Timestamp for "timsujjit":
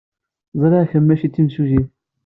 1.33-1.89